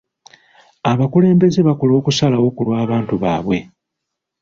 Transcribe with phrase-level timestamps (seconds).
[0.91, 3.57] Abakulembeze bakola okusalawo ku lw'abantu baabwe.